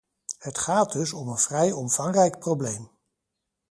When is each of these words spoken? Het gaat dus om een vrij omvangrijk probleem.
Het 0.37 0.57
gaat 0.57 0.91
dus 0.91 1.13
om 1.13 1.27
een 1.27 1.37
vrij 1.37 1.71
omvangrijk 1.71 2.39
probleem. 2.39 2.91